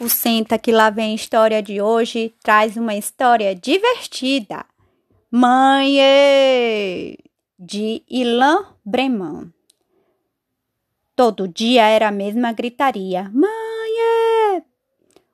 [0.00, 4.64] O Senta que lá vem história de hoje traz uma história divertida.
[5.30, 5.98] Mãe
[7.58, 9.52] de Ilan Breman.
[11.14, 13.30] Todo dia era a mesma gritaria.
[13.34, 14.64] Mãe!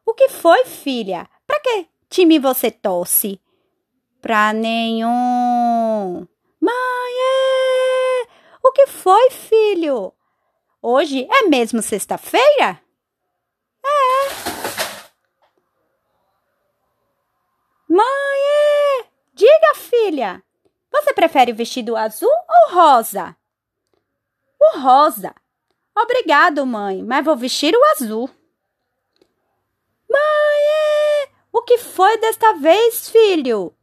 [0.04, 1.28] O que foi, filha?
[1.46, 3.40] Pra que time você torce?
[4.20, 6.26] Pra nenhum.
[6.60, 6.76] Mãe!
[8.64, 10.12] O que foi, filho?
[10.82, 12.80] Hoje é mesmo sexta-feira?
[13.84, 14.56] É.
[17.88, 18.26] Mãe!
[20.90, 23.36] Você prefere o vestido azul ou rosa?
[24.60, 25.34] O rosa.
[25.96, 28.30] Obrigado, mãe, mas vou vestir o azul.
[30.08, 31.30] Mãe!
[31.52, 33.74] O que foi desta vez, filho?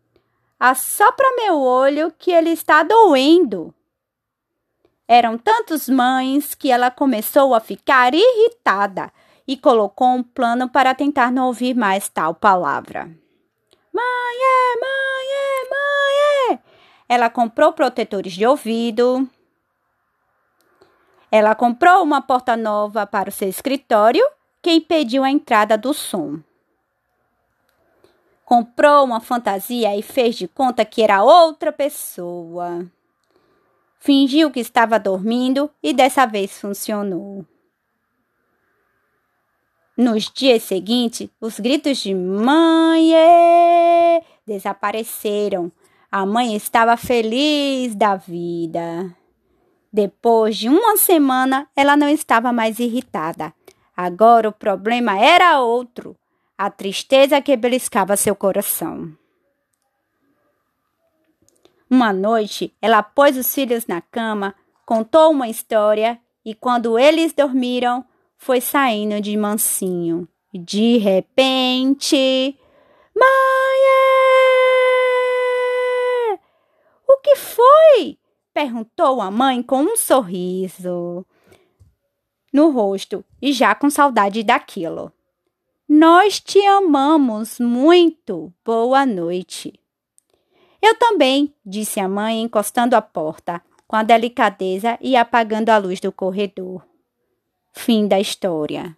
[0.60, 3.74] Assopra meu olho que ele está doendo.
[5.08, 9.12] Eram tantos mães que ela começou a ficar irritada
[9.48, 13.06] e colocou um plano para tentar não ouvir mais tal palavra.
[13.94, 15.00] Mãe, é, mãe, é.
[15.00, 15.03] É.
[17.14, 19.30] Ela comprou protetores de ouvido.
[21.32, 24.26] Ela comprou uma porta nova para o seu escritório
[24.64, 26.40] que impediu a entrada do som.
[28.44, 32.84] Comprou uma fantasia e fez de conta que era outra pessoa.
[34.00, 37.46] Fingiu que estava dormindo e dessa vez funcionou.
[39.96, 43.12] Nos dias seguintes, os gritos de mãe
[44.48, 45.72] desapareceram.
[46.16, 49.12] A mãe estava feliz da vida.
[49.92, 53.52] Depois de uma semana, ela não estava mais irritada.
[53.98, 56.16] Agora o problema era outro:
[56.56, 59.12] a tristeza que beliscava seu coração.
[61.90, 64.54] Uma noite, ela pôs os filhos na cama,
[64.86, 68.06] contou uma história e, quando eles dormiram,
[68.38, 70.28] foi saindo de mansinho.
[70.54, 72.56] De repente.
[73.16, 73.54] Mãe!
[77.08, 78.18] O que foi?
[78.54, 81.26] perguntou a mãe com um sorriso
[82.54, 85.12] no rosto e já com saudade daquilo.
[85.90, 88.54] Nós te amamos muito.
[88.64, 89.74] Boa noite.
[90.80, 96.00] Eu também, disse a mãe, encostando a porta, com a delicadeza e apagando a luz
[96.00, 96.86] do corredor.
[97.74, 98.96] Fim da história.